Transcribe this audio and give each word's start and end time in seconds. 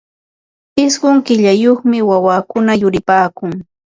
Ishqun 0.83 1.17
killayuqmi 1.25 1.97
wawakuna 2.09 2.71
yuripaakun. 2.81 3.51